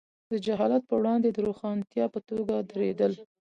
د 0.31 0.33
جهالت 0.45 0.83
پر 0.89 0.97
وړاندې 1.01 1.29
د 1.31 1.37
روښانتیا 1.47 2.05
په 2.13 2.19
توګه 2.29 2.55
درېدل. 2.71 3.13